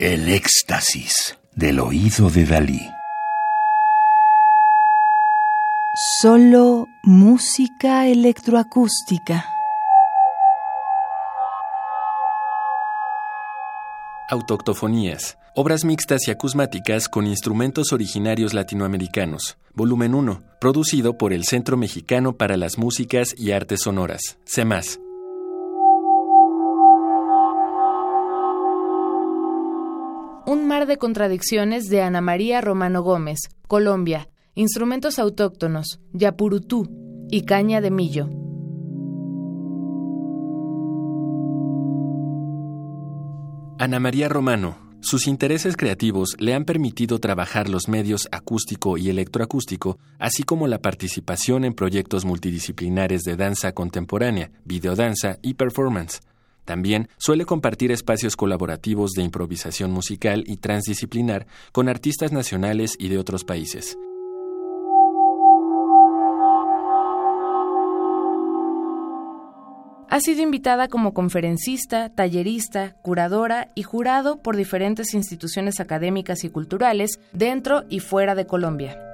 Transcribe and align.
El 0.00 0.28
éxtasis 0.28 1.38
del 1.54 1.78
oído 1.78 2.28
de 2.28 2.44
Dalí. 2.44 2.80
Solo 6.20 6.88
música 7.04 8.08
electroacústica. 8.08 9.44
Autoctofonías. 14.28 15.38
Obras 15.54 15.84
mixtas 15.84 16.26
y 16.26 16.32
acusmáticas 16.32 17.08
con 17.08 17.28
instrumentos 17.28 17.92
originarios 17.92 18.52
latinoamericanos. 18.52 19.58
Volumen 19.74 20.16
1. 20.16 20.42
Producido 20.60 21.16
por 21.16 21.32
el 21.32 21.44
Centro 21.44 21.76
Mexicano 21.76 22.32
para 22.32 22.56
las 22.56 22.78
Músicas 22.78 23.32
y 23.38 23.52
Artes 23.52 23.82
Sonoras. 23.82 24.38
CEMAS. 24.44 24.98
De 30.74 30.98
contradicciones 30.98 31.88
de 31.88 32.02
Ana 32.02 32.20
María 32.20 32.60
Romano 32.60 33.02
Gómez, 33.02 33.38
Colombia. 33.68 34.28
Instrumentos 34.56 35.20
autóctonos, 35.20 36.00
yapurutú 36.12 36.88
y 37.30 37.42
caña 37.42 37.80
de 37.80 37.90
millo. 37.92 38.28
Ana 43.78 44.00
María 44.00 44.28
Romano. 44.28 44.76
Sus 45.00 45.28
intereses 45.28 45.76
creativos 45.76 46.34
le 46.38 46.54
han 46.54 46.64
permitido 46.64 47.20
trabajar 47.20 47.68
los 47.68 47.88
medios 47.88 48.28
acústico 48.32 48.98
y 48.98 49.10
electroacústico, 49.10 49.98
así 50.18 50.42
como 50.42 50.66
la 50.66 50.80
participación 50.80 51.64
en 51.64 51.74
proyectos 51.74 52.24
multidisciplinares 52.24 53.22
de 53.22 53.36
danza 53.36 53.72
contemporánea, 53.72 54.50
videodanza 54.64 55.38
y 55.40 55.54
performance. 55.54 56.20
También 56.64 57.08
suele 57.18 57.44
compartir 57.44 57.92
espacios 57.92 58.36
colaborativos 58.36 59.12
de 59.12 59.22
improvisación 59.22 59.90
musical 59.90 60.44
y 60.46 60.56
transdisciplinar 60.56 61.46
con 61.72 61.88
artistas 61.88 62.32
nacionales 62.32 62.96
y 62.98 63.08
de 63.08 63.18
otros 63.18 63.44
países. 63.44 63.98
Ha 70.14 70.20
sido 70.20 70.42
invitada 70.42 70.86
como 70.86 71.12
conferencista, 71.12 72.08
tallerista, 72.08 72.94
curadora 73.02 73.72
y 73.74 73.82
jurado 73.82 74.42
por 74.42 74.54
diferentes 74.54 75.12
instituciones 75.12 75.80
académicas 75.80 76.44
y 76.44 76.50
culturales 76.50 77.18
dentro 77.32 77.82
y 77.88 77.98
fuera 77.98 78.36
de 78.36 78.46
Colombia. 78.46 79.13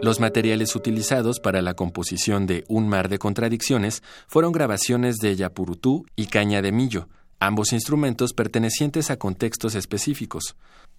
Los 0.00 0.20
materiales 0.20 0.76
utilizados 0.76 1.40
para 1.40 1.60
la 1.60 1.74
composición 1.74 2.46
de 2.46 2.64
Un 2.68 2.88
mar 2.88 3.08
de 3.08 3.18
contradicciones 3.18 4.04
fueron 4.28 4.52
grabaciones 4.52 5.16
de 5.16 5.34
Yapurutú 5.34 6.06
y 6.14 6.26
Caña 6.26 6.62
de 6.62 6.70
Millo, 6.70 7.08
ambos 7.40 7.72
instrumentos 7.72 8.32
pertenecientes 8.32 9.10
a 9.10 9.16
contextos 9.16 9.74
específicos. 9.74 10.54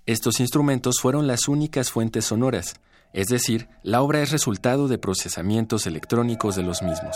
Estos 0.05 0.41
instrumentos 0.41 0.99
fueron 0.99 1.27
las 1.27 1.47
únicas 1.47 1.91
fuentes 1.91 2.25
sonoras, 2.25 2.75
es 3.13 3.27
decir, 3.27 3.69
la 3.83 4.01
obra 4.01 4.21
es 4.21 4.31
resultado 4.31 4.89
de 4.89 4.97
procesamientos 4.97 5.87
electrónicos 5.87 6.57
de 6.57 6.63
los 6.63 6.81
mismos. 6.81 7.15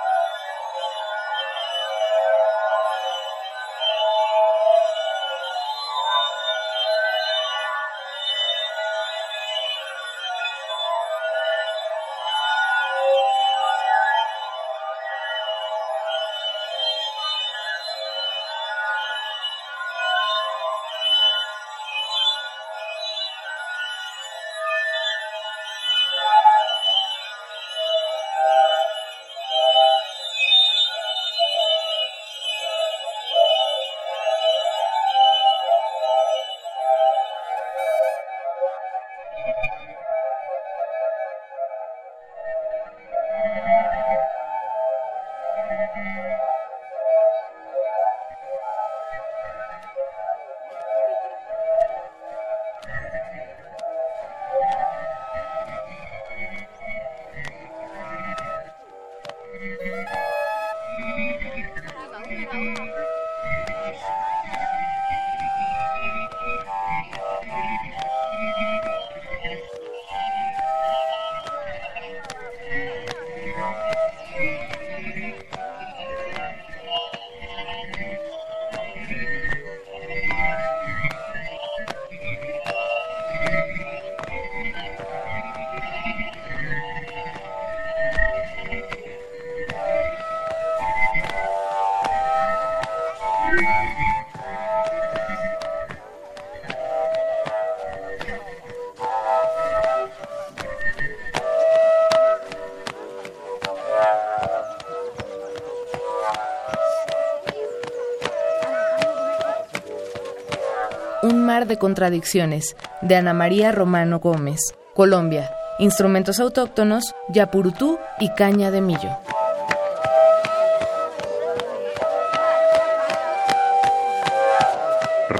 Un 111.23 111.45
mar 111.45 111.67
de 111.67 111.77
contradicciones, 111.77 112.75
de 113.01 113.15
Ana 113.15 113.33
María 113.33 113.71
Romano 113.71 114.19
Gómez, 114.19 114.73
Colombia. 114.95 115.51
Instrumentos 115.77 116.39
autóctonos, 116.39 117.13
yapurutú 117.29 117.99
y 118.19 118.29
caña 118.29 118.71
de 118.71 118.81
millo. 118.81 119.17